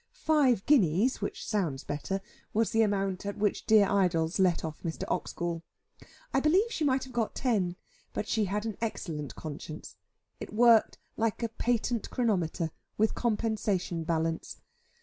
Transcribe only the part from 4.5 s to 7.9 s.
off Mr. Oxgall. I believe she might have got ten,